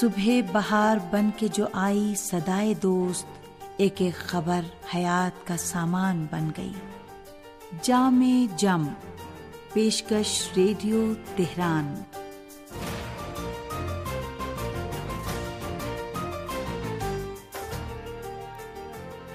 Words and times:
صبح 0.00 0.28
بہار 0.52 0.96
بن 1.10 1.30
کے 1.36 1.48
جو 1.48 1.66
آئی 1.72 2.14
سدائے 2.16 2.74
دوست، 2.74 3.26
ایک 3.76 4.02
ایک 4.02 4.14
خبر 4.14 4.60
حیات 4.94 5.46
کا 5.46 5.56
سامان 5.56 6.26
بن 6.30 6.50
گئی۔ 6.56 6.72
جام 7.82 8.46
جم، 8.56 8.88
پیشکش 9.72 10.48
ریڈیو 10.56 11.12
تہران۔ 11.36 11.94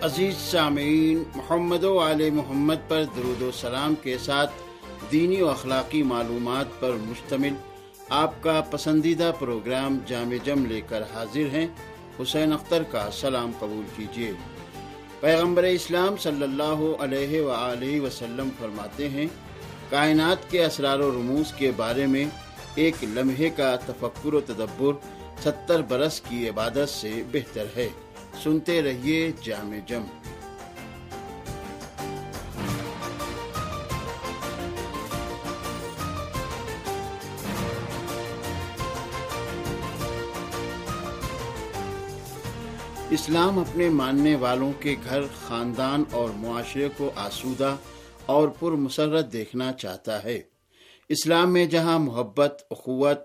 عزیز 0.01 0.35
سامعین، 0.37 1.23
محمد 1.35 1.83
و 1.83 2.11
علیہ 2.11 2.31
محمد 2.31 2.89
پر 2.89 3.03
درود 3.15 3.41
و 3.41 3.51
سلام 3.51 3.95
کے 3.95 4.17
ساتھ 4.17 4.51
دینی 5.11 5.41
و 5.41 5.49
اخلاقی 5.49 6.03
معلومات 6.03 6.65
پر 6.79 6.91
مشتمل 6.91 7.53
آپ 8.09 8.43
کا 8.43 8.61
پسندیدہ 8.71 9.31
پروگرام 9.39 9.99
جامع 10.05 10.35
جم 10.43 10.65
لے 10.65 10.81
کر 10.81 11.01
حاضر 11.01 11.55
ہیں۔ 11.55 11.67
حسین 12.21 12.53
اختر 12.53 12.83
کا 12.83 13.09
سلام 13.11 13.51
قبول 13.59 13.83
کیجیے۔ 13.95 14.31
پیغمبر 15.19 15.63
اسلام 15.63 16.17
صلی 16.17 16.43
اللہ 16.43 17.01
علیہ 17.01 17.41
و 17.41 17.53
وسلم 18.03 18.49
فرماتے 18.59 19.09
ہیں، 19.09 19.25
کائنات 19.89 20.51
کے 20.51 20.65
اسرار 20.65 20.99
و 20.99 21.11
رموز 21.11 21.53
کے 21.53 21.71
بارے 21.77 22.05
میں 22.05 22.25
ایک 22.75 22.95
لمحے 23.03 23.49
کا 23.49 23.75
تفکر 23.75 24.33
و 24.33 24.39
تدبر 24.39 24.93
ستر 25.43 25.81
برس 25.81 26.21
کی 26.21 26.49
عبادت 26.49 26.89
سے 26.89 27.23
بہتر 27.31 27.65
ہے۔ 27.75 27.89
سنتے 28.43 28.81
رہیے 28.81 29.31
جامع 29.43 29.77
جم۔ 29.87 30.03
اسلام 43.09 43.59
اپنے 43.59 43.89
ماننے 43.89 44.35
والوں 44.35 44.71
کے 44.79 44.95
گھر، 45.09 45.21
خاندان 45.47 46.03
اور 46.11 46.29
معاشرے 46.29 46.89
کو 46.97 47.11
آسودہ 47.15 47.77
اور 48.25 48.47
پر 48.47 48.71
مسرت 48.71 49.33
دیکھنا 49.33 49.73
چاہتا 49.73 50.23
ہے۔ 50.23 50.41
اسلام 51.09 51.53
میں 51.53 51.65
جہاں 51.65 51.99
محبت، 51.99 52.63
اخوت 52.69 53.19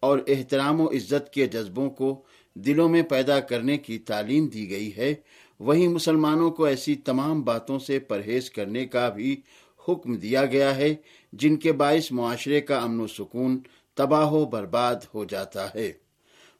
اور 0.00 0.18
احترام 0.28 0.80
و 0.80 0.88
عزت 0.88 1.32
کے 1.32 1.46
جذبوں 1.46 1.90
کو 1.90 2.22
دلوں 2.54 2.88
میں 2.88 3.02
پیدا 3.02 3.40
کرنے 3.40 3.78
کی 3.78 3.98
تعلیم 3.98 4.46
دی 4.46 4.70
گئی 4.70 4.96
ہے، 4.96 5.14
وہیں 5.60 5.88
مسلمانوں 5.88 6.50
کو 6.50 6.64
ایسی 6.64 6.94
تمام 6.94 7.42
باتوں 7.42 7.78
سے 7.78 7.98
پرہیز 7.98 8.50
کرنے 8.50 8.86
کا 8.86 9.08
بھی 9.08 9.40
حکم 9.88 10.14
دیا 10.14 10.46
گیا 10.46 10.76
ہے، 10.76 10.94
جن 11.32 11.56
کے 11.56 11.72
باعث 11.72 12.12
معاشرے 12.12 12.60
کا 12.60 12.78
امن 12.78 13.00
و 13.00 13.06
سکون، 13.06 13.58
تباہ 13.94 14.32
و 14.32 14.44
برباد 14.44 14.96
ہو 15.14 15.24
جاتا 15.24 15.74
ہے۔ 15.74 16.05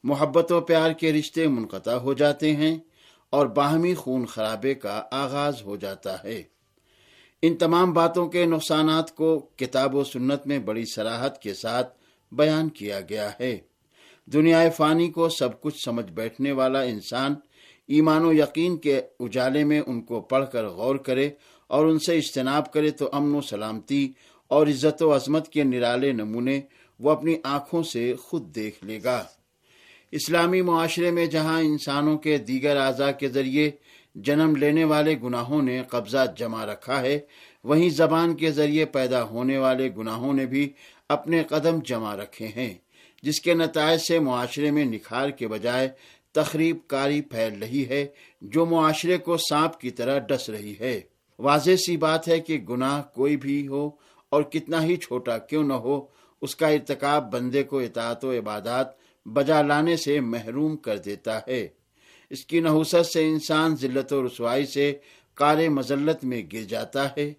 محبت 0.09 0.53
و 0.53 0.61
پیار 0.61 0.91
کے 0.91 1.13
رشتے 1.13 1.49
منقطع 1.49 1.95
ہو 1.95 2.13
جاتے 2.13 2.57
ہیں 2.57 2.79
اور 3.31 3.47
باہمی 3.47 3.95
خون 3.95 4.27
خرابے 4.27 4.75
کا 4.75 5.03
آغاز 5.11 5.63
ہو 5.63 5.77
جاتا 5.77 6.25
ہے۔ 6.25 6.43
ان 7.43 7.57
تمام 7.57 7.93
باتوں 7.93 8.27
کے 8.29 8.45
نقصانات 8.45 9.15
کو 9.15 9.39
کتاب 9.57 9.95
و 9.95 10.05
سنت 10.05 10.47
میں 10.47 10.59
بڑی 10.59 10.85
سراحت 10.95 11.43
کے 11.43 11.55
ساتھ 11.55 11.99
بیان 12.33 12.69
کیا 12.69 13.01
گیا 13.01 13.31
ہے۔ 13.41 13.59
دنیا 14.27 14.71
فانی 14.71 15.11
کو 15.11 15.29
سب 15.29 15.61
کچھ 15.61 15.85
سمجھ 15.85 16.13
بیٹھنے 16.13 16.53
والا 16.53 16.81
انسان 16.81 17.35
ایمان 17.89 18.25
و 18.25 18.33
یقین 18.33 18.77
کے 18.77 19.01
اجالے 19.21 19.65
میں 19.65 19.81
ان 19.87 20.01
کو 20.01 20.21
پڑھ 20.21 20.45
کر 20.53 20.69
غور 20.69 20.97
کرے 20.97 21.31
اور 21.67 21.87
ان 21.87 21.99
سے 21.99 22.17
اجتناب 22.17 22.73
کرے 22.73 22.91
تو 22.91 23.09
امن 23.13 23.35
و 23.35 23.41
سلامتی 23.41 24.13
اور 24.49 24.67
عزت 24.67 25.03
و 25.03 25.17
عظمت 25.17 25.49
کے 25.49 25.65
نرالے 25.65 26.13
نمونے 26.13 26.61
وہ 26.99 27.11
اپنی 27.11 27.37
آنکھوں 27.45 27.83
سے 27.83 28.15
خود 28.15 28.55
دیکھ 28.55 28.85
لے 28.85 29.01
گا۔ 29.05 29.25
اسلامی 30.13 30.63
معاشرے 30.63 31.11
میں 31.11 31.27
جہاں 31.27 31.61
انسانوں 31.61 32.19
کے 32.19 32.39
دیگر 32.39 32.77
اعضاء 32.77 33.11
کے 33.11 33.29
ذریعے 33.29 33.71
جنم 34.15 34.57
لینے 34.57 34.85
والے 34.85 35.15
گناہوں 35.23 35.63
نے 35.63 35.83
قبضہ 35.83 36.25
جمع 36.37 36.67
رکھا 36.67 37.01
ہے، 37.01 37.19
وہیں 37.65 37.91
زبان 37.91 38.35
کے 38.35 38.51
ذریعے 38.51 38.85
پیدا 38.85 39.23
ہونے 39.23 39.59
والے 39.59 39.89
گناہوں 39.97 40.33
نے 40.33 40.47
بھی 40.47 40.73
اپنے 41.09 41.43
قدم 41.43 41.79
جمع 41.85 42.17
رکھے 42.17 42.49
ہیں، 42.57 42.75
جس 43.23 43.41
کے 43.41 43.55
نتائج 43.55 44.01
سے 44.01 44.19
معاشرے 44.19 44.71
میں 44.71 44.85
نکھار 44.85 45.31
کے 45.31 45.49
بجائے 45.49 45.89
تخریب 46.33 46.77
کاری 46.87 47.21
پھیل 47.21 47.59
رہی 47.63 47.89
ہے، 47.89 48.07
جو 48.43 48.67
معاشرے 48.67 49.19
کو 49.19 49.37
سانپ 49.37 49.81
کی 49.81 49.91
طرح 49.91 50.19
ڈس 50.19 50.49
رہی 50.51 50.75
ہے۔ 50.81 51.01
واضح 51.39 51.77
سی 51.77 51.97
بات 51.97 52.29
ہے 52.29 52.41
کہ 52.41 52.59
گناہ 52.59 53.03
کوئی 53.15 53.37
بھی 53.37 53.69
ہو 53.69 53.91
اور 54.29 54.43
کتنا 54.43 54.83
ہی 54.85 54.97
چھوٹا 54.97 55.39
کیوں 55.39 55.63
نہ 55.63 55.73
ہو، 55.73 56.07
اس 56.43 56.57
کا 56.57 56.69
ارتکاب 56.69 57.33
بندے 57.33 57.63
کو 57.63 57.79
اطاعت 57.79 58.25
و 58.25 58.33
عبادات 58.33 59.06
بجا 59.33 59.63
لانے 59.63 59.97
سے 59.97 60.21
محروم 60.21 60.77
کر 60.77 60.99
دیتا 60.99 61.39
ہے۔ 61.47 61.69
اس 62.31 62.47
کی 62.47 62.61
نحوست 62.61 63.07
سے 63.07 63.29
انسان 63.29 63.77
ذلت 63.77 64.13
و 64.13 64.27
رسوائی 64.27 64.67
سے 64.67 64.93
کار 65.35 65.69
مزلت 65.69 66.25
میں 66.25 66.43
گر 66.53 66.63
جاتا 66.63 67.09
ہے۔ 67.17 67.33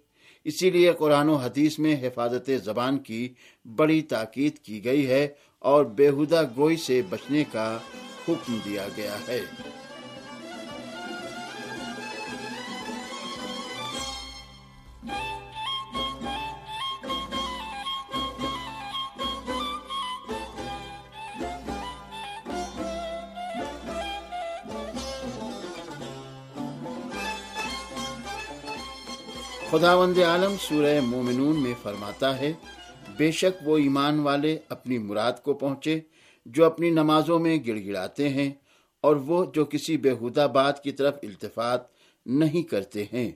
اسی 0.44 0.70
لیے 0.70 0.92
قرآن 0.98 1.30
و 1.30 1.36
حدیث 1.36 1.80
میں 1.80 1.96
حفاظت 2.02 2.50
زبان 2.64 2.98
کی 2.98 3.34
بڑی 3.76 4.02
تاکید 4.02 4.60
کی 4.60 4.86
گئی 4.86 5.08
ہے 5.08 5.28
اور 5.60 5.86
بےحدہ 5.86 6.44
گوئی 6.58 6.78
سے 6.78 7.02
بچنے 7.10 7.44
کا 7.52 7.78
حکم 8.30 8.58
دیا 8.66 8.88
گیا 8.98 9.18
ہے۔ 9.28 9.42
خداوند 29.72 30.18
عالم 30.18 30.56
سورہ 30.60 31.02
مومنون 31.02 31.64
میں 31.64 31.74
فرماتا 31.82 32.40
ہے، 32.40 32.54
بے 33.18 33.32
شک 33.32 33.68
وہ 33.68 33.78
ایمان 33.78 34.20
والے 34.20 34.58
اپنی 34.70 34.98
مراد 34.98 35.32
کو 35.44 35.54
پہنچے 35.54 36.00
جو 36.46 36.66
اپنی 36.66 36.90
نمازوں 36.90 37.40
میں 37.40 37.58
گڑ 37.68 37.78
گڑاتے 37.88 38.30
ہیں 38.30 38.52
اور 39.02 39.16
وہ 39.16 39.46
جو 39.54 39.66
کسی 39.66 39.98
بےحدہ 39.98 40.48
بات 40.54 40.84
کی 40.84 40.92
طرف 40.92 41.16
التفات 41.24 41.82
نہیں 42.26 42.64
کرتے 42.64 43.04
ہیں۔ 43.14 43.32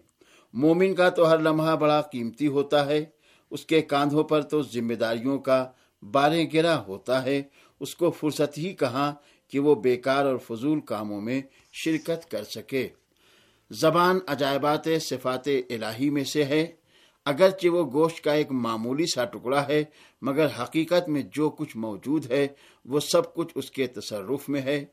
مومن 0.53 0.93
کا 0.93 1.09
تو 1.09 1.29
ہر 1.29 1.39
لمحہ 1.39 1.75
بڑا 1.75 2.01
قیمتی 2.01 2.47
ہوتا 2.47 2.85
ہے، 2.85 3.05
اس 3.49 3.65
کے 3.65 3.81
کاندھوں 3.81 4.23
پر 4.23 4.41
تو 4.41 4.61
ذمہ 4.61 4.93
داریوں 4.93 5.39
کا 5.39 5.65
بارے 6.11 6.45
گرا 6.53 6.83
ہوتا 6.87 7.23
ہے، 7.23 7.41
اس 7.79 7.95
کو 7.95 8.11
فرصت 8.11 8.57
ہی 8.57 8.73
کہاں 8.73 9.11
کہ 9.47 9.59
وہ 9.59 9.75
بیکار 9.75 10.25
اور 10.25 10.37
فضول 10.37 10.79
کاموں 10.79 11.21
میں 11.21 11.41
شرکت 11.71 12.31
کر 12.31 12.43
سکے۔ 12.43 12.87
زبان 13.71 14.19
عجائبات 14.27 14.87
صفات 15.01 15.47
الہی 15.47 16.09
میں 16.09 16.23
سے 16.23 16.43
ہے، 16.43 16.65
اگرچہ 17.25 17.67
وہ 17.67 17.83
گوشت 17.93 18.23
کا 18.23 18.33
ایک 18.33 18.51
معمولی 18.51 19.05
سا 19.05 19.25
ٹکڑا 19.25 19.67
ہے، 19.67 19.83
مگر 20.21 20.47
حقیقت 20.59 21.09
میں 21.09 21.21
جو 21.33 21.49
کچھ 21.49 21.77
موجود 21.77 22.31
ہے، 22.31 22.47
وہ 22.85 22.99
سب 22.99 23.33
کچھ 23.33 23.53
اس 23.55 23.71
کے 23.71 23.87
تصرف 23.87 24.49
میں 24.49 24.61
ہے، 24.61 24.83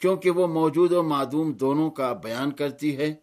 کیونکہ 0.00 0.30
وہ 0.30 0.46
موجود 0.46 0.92
و 0.92 1.02
معدوم 1.02 1.52
دونوں 1.52 1.90
کا 1.90 2.12
بیان 2.12 2.50
کرتی 2.50 2.96
ہے۔ 2.96 3.14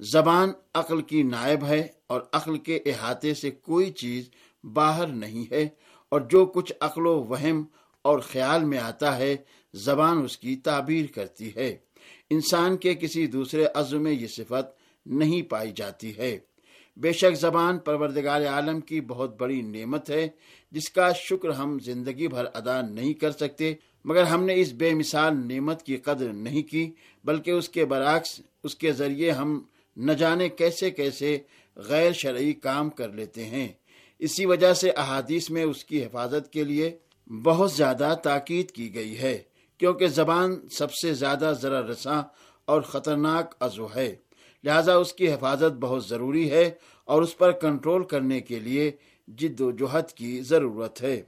زبان 0.00 0.52
عقل 0.74 1.00
کی 1.02 1.22
نائب 1.22 1.64
ہے 1.64 1.86
اور 2.06 2.20
عقل 2.32 2.58
کے 2.58 2.80
احاطے 2.86 3.34
سے 3.34 3.50
کوئی 3.50 3.90
چیز 3.92 4.28
باہر 4.64 5.06
نہیں 5.06 5.50
ہے، 5.50 5.66
اور 6.08 6.20
جو 6.20 6.46
کچھ 6.46 6.72
عقل 6.80 7.06
و 7.06 7.14
وہم 7.22 7.64
اور 8.04 8.18
خیال 8.18 8.64
میں 8.64 8.78
آتا 8.78 9.16
ہے، 9.18 9.36
زبان 9.74 10.22
اس 10.24 10.38
کی 10.38 10.56
تعبیر 10.56 11.06
کرتی 11.14 11.50
ہے۔ 11.56 11.76
انسان 12.30 12.76
کے 12.76 12.94
کسی 12.94 13.26
دوسرے 13.26 13.64
عزم 13.74 14.02
میں 14.02 14.12
یہ 14.12 14.26
صفت 14.26 14.78
نہیں 15.06 15.42
پائی 15.42 15.72
جاتی 15.76 16.18
ہے۔ 16.18 16.38
بے 16.96 17.12
شک 17.12 17.34
زبان 17.34 17.78
پروردگار 17.78 18.46
عالم 18.46 18.80
کی 18.80 19.00
بہت 19.00 19.40
بڑی 19.40 19.62
نعمت 19.62 20.10
ہے، 20.10 20.28
جس 20.70 20.90
کا 20.90 21.12
شکر 21.12 21.48
ہم 21.48 21.78
زندگی 21.78 22.28
بھر 22.28 22.44
ادا 22.54 22.82
نہیں 22.82 23.12
کر 23.12 23.30
سکتے۔ 23.30 23.74
مگر 24.04 24.22
ہم 24.22 24.44
نے 24.44 24.60
اس 24.60 24.72
بے 24.72 24.94
مثال 24.94 25.36
نعمت 25.36 25.82
کی 25.82 25.96
قدر 25.96 26.32
نہیں 26.32 26.62
کی، 26.62 26.92
بلکہ 27.24 27.50
اس 27.50 27.68
کے 27.68 27.84
برعکس، 27.84 28.40
اس 28.64 28.74
کے 28.74 28.92
ذریعے 28.92 29.30
ہم 29.30 29.62
نہ 29.96 30.12
جانے 30.12 30.48
کیسے 30.48 30.90
کیسے 30.90 31.38
غیر 31.76 32.12
شرعی 32.12 32.52
کام 32.52 32.90
کر 32.90 33.08
لیتے 33.08 33.44
ہیں۔ 33.44 33.68
اسی 34.18 34.46
وجہ 34.46 34.74
سے 34.74 34.90
احادیث 34.90 35.50
میں 35.50 35.64
اس 35.64 35.84
کی 35.84 36.04
حفاظت 36.04 36.52
کے 36.52 36.64
لیے 36.64 36.96
بہت 37.44 37.72
زیادہ 37.72 38.14
تاکید 38.22 38.70
کی 38.70 38.94
گئی 38.94 39.18
ہے۔ 39.18 39.42
کیونکہ 39.78 40.06
زبان 40.06 40.68
سب 40.68 40.92
سے 40.92 41.14
زیادہ 41.14 41.52
ذرا 41.60 41.82
رساں 41.82 42.22
اور 42.64 42.82
خطرناک 42.82 43.54
عزو 43.60 43.86
ہے۔ 43.96 44.16
لہذا 44.64 44.94
اس 44.94 45.12
کی 45.12 45.32
حفاظت 45.32 45.76
بہت 45.80 46.06
ضروری 46.06 46.50
ہے 46.50 46.70
اور 47.04 47.22
اس 47.22 47.38
پر 47.38 47.52
کنٹرول 47.52 48.04
کرنے 48.04 48.40
کے 48.40 48.58
لیے 48.58 48.90
جد 49.28 49.60
و 49.60 49.70
جہد 49.70 50.12
کی 50.12 50.42
ضرورت 50.42 51.02
ہے۔ 51.02 51.22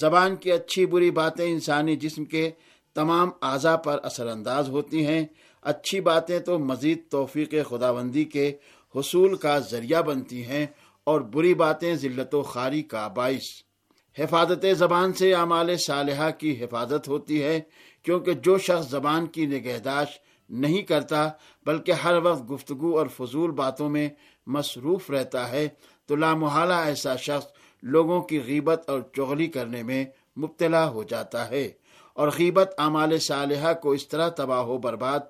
زبان 0.00 0.36
کی 0.36 0.52
اچھی 0.52 0.86
بری 0.86 1.10
باتیں 1.10 1.52
انسانی 1.52 1.96
جسم 1.96 2.24
کے 2.24 2.50
تمام 2.94 3.30
اعضاء 3.42 3.76
پر 3.76 3.98
اثر 4.02 4.26
انداز 4.26 4.68
ہوتی 4.68 5.06
ہیں۔ 5.06 5.26
اچھی 5.62 6.00
باتیں 6.00 6.38
تو 6.38 6.58
مزید 6.58 6.98
توفیق 7.10 7.54
خداوندی 7.68 8.24
کے 8.24 8.56
حصول 8.96 9.36
کا 9.36 9.58
ذریعہ 9.58 10.02
بنتی 10.02 10.44
ہیں 10.44 10.66
اور 11.04 11.20
بری 11.20 11.54
باتیں 11.54 11.94
ذلت 11.94 12.34
و 12.34 12.42
خاری 12.42 12.82
کا 12.82 13.08
باعث۔ 13.08 13.69
حفاظت 14.16 14.64
زبان 14.76 15.12
سے 15.12 15.32
اعمال 15.34 15.76
صالحہ 15.76 16.30
کی 16.38 16.52
حفاظت 16.64 17.08
ہوتی 17.08 17.42
ہے، 17.42 17.60
کیونکہ 18.04 18.32
جو 18.44 18.58
شخص 18.58 18.88
زبان 18.90 19.26
کی 19.26 19.46
نگہداشت 19.46 20.18
نہیں 20.50 20.82
کرتا، 20.82 21.28
بلکہ 21.66 21.92
ہر 22.04 22.16
وقت 22.22 22.50
گفتگو 22.50 22.96
اور 22.98 23.06
فضول 23.06 23.50
باتوں 23.50 23.88
میں 23.88 24.08
مصروف 24.46 25.10
رہتا 25.10 25.50
ہے، 25.52 25.68
تو 26.08 26.16
لامحالہ 26.16 26.74
ایسا 26.84 27.16
شخص 27.16 27.46
لوگوں 27.82 28.20
کی 28.20 28.40
غیبت 28.46 28.90
اور 28.90 29.00
چغلی 29.16 29.46
کرنے 29.46 29.82
میں 29.82 30.04
مبتلا 30.36 30.88
ہو 30.90 31.02
جاتا 31.02 31.48
ہے 31.50 31.68
اور 32.16 32.28
غیبت 32.38 32.70
اعمال 32.78 33.18
صالحہ 33.18 33.72
کو 33.82 33.90
اس 33.90 34.06
طرح 34.08 34.28
تباہ 34.28 34.66
و 34.66 34.78
برباد 34.78 35.20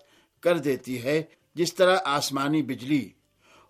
کر 0.43 0.59
دیتی 0.59 1.03
ہے 1.05 1.23
جس 1.57 1.75
طرح 1.75 1.97
آسمانی 2.05 2.63
بجلی 2.63 3.09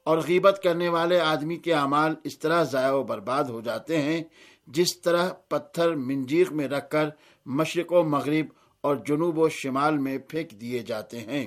اور 0.07 0.19
غیبت 0.19 0.61
کرنے 0.63 0.89
والے 0.89 1.19
آدمی 1.21 1.57
کے 1.57 1.73
اعمال 1.75 2.15
اس 2.25 2.39
طرح 2.39 2.63
ضائع 2.65 2.93
و 2.93 3.03
برباد 3.03 3.45
ہو 3.45 3.61
جاتے 3.61 4.03
ہیں 4.03 4.23
جس 4.67 5.01
طرح 5.01 5.31
پتھر 5.49 5.95
منجیق 5.95 6.53
میں 6.53 6.69
رکھ 6.69 6.91
کر 6.91 7.09
مشرق 7.47 7.93
و 7.93 8.03
مغرب 8.03 8.47
اور 8.81 8.97
جنوب 8.97 9.39
و 9.39 9.49
شمال 9.49 9.99
میں 9.99 10.19
پھینک 10.19 10.51
دیے 10.51 10.79
جاتے 10.79 11.21
ہیں۔ 11.21 11.47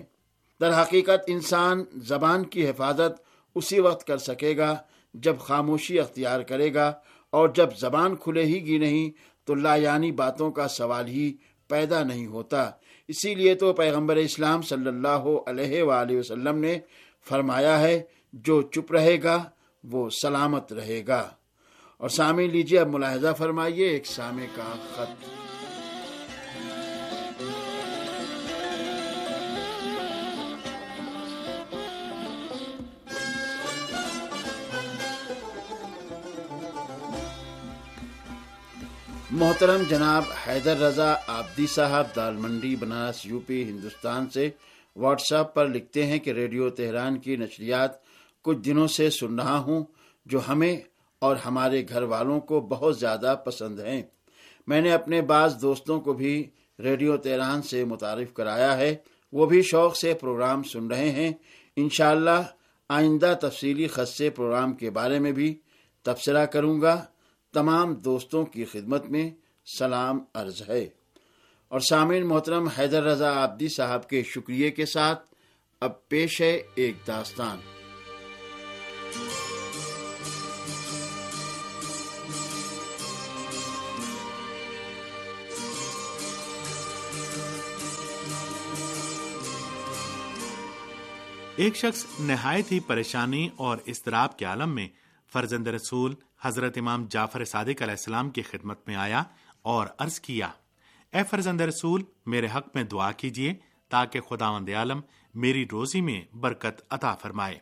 در 0.61 0.81
حقیقت 0.81 1.23
انسان 1.27 1.83
زبان 1.95 2.43
کی 2.43 2.69
حفاظت 2.69 3.21
اسی 3.55 3.79
وقت 3.79 4.07
کر 4.07 4.17
سکے 4.17 4.57
گا 4.57 4.75
جب 5.13 5.39
خاموشی 5.39 5.99
اختیار 5.99 6.41
کرے 6.41 6.73
گا 6.73 6.93
اور 7.29 7.49
جب 7.49 7.69
زبان 7.79 8.15
کھلے 8.15 8.43
ہی 8.43 8.65
گی 8.65 8.77
نہیں 8.77 9.11
تو 9.47 9.55
لا 9.55 9.75
یعنی 9.75 10.11
باتوں 10.11 10.51
کا 10.51 10.67
سوال 10.67 11.07
ہی 11.07 11.33
پیدا 11.67 12.03
نہیں 12.03 12.27
ہوتا۔ 12.27 12.71
اسی 13.07 13.35
لیے 13.35 13.55
تو 13.55 13.73
پیغمبر 13.73 14.15
اسلام 14.15 14.61
صلی 14.61 14.87
اللہ 14.87 15.27
علیہ 15.47 15.83
وآلہ 15.83 16.17
وسلم 16.19 16.57
نے 16.57 16.79
فرمایا 17.29 17.79
ہے، 17.79 18.01
جو 18.33 18.61
چپ 18.61 18.91
رہے 18.91 19.23
گا 19.23 19.43
وہ 19.83 20.09
سلامت 20.09 20.73
رہے 20.73 21.03
گا۔ 21.07 21.29
اور 22.03 22.09
سامع 22.09 22.41
لیجیے 22.51 22.79
اب 22.79 22.87
ملاحظہ 22.87 23.27
فرمائیے، 23.37 23.87
ایک 23.87 24.05
سامع 24.05 24.45
کا 24.55 24.73
خط۔ 24.95 25.31
محترم 39.31 39.83
جناب 39.89 40.23
حیدر 40.47 40.77
رضا 40.77 41.13
آبدی 41.27 41.67
صاحب، 41.67 42.15
دال 42.15 42.35
منڈی، 42.35 42.75
بنارس، 42.75 43.25
یو 43.25 43.39
پی، 43.39 43.63
ہندوستان 43.63 44.29
سے 44.29 44.49
واٹس 44.95 45.33
ایپ 45.33 45.53
پر 45.53 45.67
لکھتے 45.67 46.05
ہیں 46.05 46.19
کہ 46.19 46.31
ریڈیو 46.31 46.69
تہران 46.69 47.19
کی 47.19 47.35
نشریات 47.35 47.91
کچھ 48.41 48.57
دنوں 48.57 48.87
سے 48.87 49.09
سن 49.09 49.39
رہا 49.39 49.57
ہوں، 49.57 49.83
جو 50.25 50.39
ہمیں 50.47 50.75
اور 51.23 51.35
ہمارے 51.35 51.85
گھر 51.89 52.01
والوں 52.01 52.39
کو 52.39 52.61
بہت 52.61 52.99
زیادہ 52.99 53.35
پسند 53.45 53.79
ہیں۔ 53.79 54.01
میں 54.67 54.81
نے 54.81 54.91
اپنے 54.91 55.21
بعض 55.21 55.61
دوستوں 55.61 56.01
کو 56.01 56.13
بھی 56.13 56.49
ریڈیو 56.79 57.17
تہران 57.17 57.61
سے 57.61 57.85
متعارف 57.85 58.33
کرایا 58.33 58.77
ہے۔ 58.77 58.95
وہ 59.31 59.45
بھی 59.45 59.61
شوق 59.61 59.97
سے 59.97 60.13
پروگرام 60.13 60.63
سن 60.63 60.87
رہے 60.87 61.11
ہیں۔ 61.11 61.33
انشاءاللہ 61.75 62.43
آئندہ 62.89 63.33
تفصیلی 63.41 63.87
خط 63.87 64.09
سے 64.09 64.29
پروگرام 64.29 64.73
کے 64.73 64.89
بارے 64.89 65.19
میں 65.19 65.31
بھی 65.31 65.59
تبصرہ 66.01 66.45
کروں 66.45 66.81
گا۔ 66.81 67.05
تمام 67.53 67.93
دوستوں 67.93 68.45
کی 68.45 68.65
خدمت 68.65 69.05
میں 69.05 69.31
سلام 69.79 70.19
عرض 70.33 70.61
ہے۔ 70.69 70.87
اور 71.67 71.79
سامعین 71.79 72.25
محترم، 72.25 72.67
حیدر 72.67 73.03
رضا 73.03 73.43
آبدی 73.43 73.67
صاحب 73.67 74.09
کے 74.09 74.23
شکریہ 74.23 74.69
کے 74.69 74.85
ساتھ 74.85 75.35
اب 75.81 76.07
پیش 76.07 76.41
ہے 76.41 76.61
ایک 76.75 76.95
داستان۔ 77.07 77.72
ایک 91.55 91.75
شخص 91.75 92.05
نہایت 92.19 92.71
ہی 92.71 92.79
پریشانی 92.79 93.49
اور 93.55 93.77
اضطراب 93.87 94.37
کے 94.37 94.45
عالم 94.45 94.75
میں 94.75 94.87
فرزند 95.33 95.67
رسول 95.67 96.15
حضرت 96.41 96.77
امام 96.77 97.05
جعفر 97.05 97.45
صادق 97.45 97.81
علیہ 97.81 97.93
السلام 97.93 98.29
کی 98.29 98.41
خدمت 98.41 98.87
میں 98.87 98.95
آیا 98.95 99.23
اور 99.61 99.87
عرض 99.97 100.19
کیا، 100.19 100.49
اے 101.13 101.23
فرزند 101.29 101.61
رسول، 101.61 102.03
میرے 102.25 102.47
حق 102.55 102.75
میں 102.75 102.83
دعا 102.83 103.11
کیجیے 103.11 103.53
تاکہ 103.89 104.21
خداوند 104.21 104.69
عالم 104.69 105.01
میری 105.33 105.65
روزی 105.71 106.01
میں 106.01 106.35
برکت 106.35 106.81
عطا 106.89 107.15
فرمائے، 107.15 107.59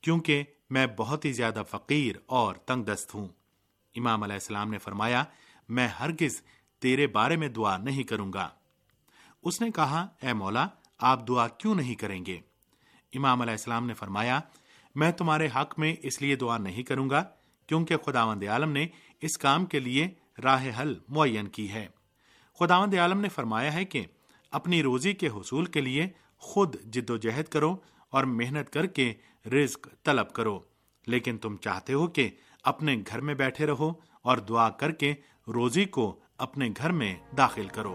کیونکہ 0.00 0.44
میں 0.70 0.86
بہت 0.86 1.24
ہی 1.24 1.32
زیادہ 1.32 1.62
فقیر 1.70 2.16
اور 2.26 2.54
تنگ 2.54 2.84
دست 2.84 3.14
ہوں۔ 3.14 3.28
امام 3.94 4.22
علیہ 4.22 4.34
السلام 4.34 4.70
نے 4.70 4.78
فرمایا، 4.78 5.24
میں 5.68 5.88
ہرگز 5.88 6.42
تیرے 6.78 7.06
بارے 7.06 7.36
میں 7.36 7.48
دعا 7.48 7.76
نہیں 7.76 8.02
کروں 8.02 8.32
گا۔ 8.32 8.48
اس 9.42 9.60
نے 9.60 9.70
کہا، 9.70 10.06
اے 10.22 10.32
مولا، 10.32 10.66
آپ 10.98 11.28
دعا 11.28 11.48
کیوں 11.48 11.74
نہیں 11.74 11.94
کریں 11.94 12.26
گے؟ 12.26 12.40
امام 13.14 13.40
علیہ 13.40 13.52
السلام 13.52 13.86
نے 13.86 13.94
فرمایا، 13.94 14.40
میں 14.94 15.12
تمہارے 15.12 15.48
حق 15.56 15.78
میں 15.78 15.96
اس 16.02 16.22
لیے 16.22 16.36
دعا 16.36 16.58
نہیں 16.58 16.82
کروں 16.82 17.10
گا، 17.10 17.24
کیونکہ 17.66 17.96
خداوند 17.96 18.42
عالم 18.42 18.72
نے 18.72 18.86
اس 19.20 19.38
کام 19.38 19.66
کے 19.66 19.80
لیے 19.80 20.08
راہ 20.42 20.80
حل 20.80 20.94
معین 21.08 21.48
کی 21.48 21.70
ہے۔ 21.70 21.86
خداوند 22.60 22.94
عالم 22.94 23.20
نے 23.20 23.28
فرمایا 23.28 23.72
ہے 23.72 23.84
کہ 23.84 24.06
اپنی 24.50 24.82
روزی 24.82 25.12
کے 25.12 25.28
حصول 25.28 25.64
کے 25.64 25.80
لیے 25.80 26.08
خود 26.38 26.76
جد 26.84 27.10
و 27.10 27.16
جہد 27.16 27.44
کرو 27.44 27.76
اور 28.10 28.24
محنت 28.24 28.72
کر 28.72 28.86
کے 28.86 29.14
رزق 29.46 29.88
طلب 30.02 30.32
کرو۔ 30.32 30.60
لیکن 31.06 31.38
تم 31.38 31.56
چاہتے 31.56 31.92
ہو 31.92 32.06
کہ 32.06 32.30
اپنے 32.62 32.96
گھر 33.06 33.20
میں 33.20 33.34
بیٹھے 33.34 33.66
رہو 33.66 33.92
اور 34.22 34.36
دعا 34.36 34.70
کر 34.70 34.90
کے 34.90 35.14
روزی 35.48 35.84
کو 35.84 36.20
اپنے 36.38 36.68
گھر 36.76 36.92
میں 36.92 37.16
داخل 37.36 37.68
کرو۔ 37.68 37.94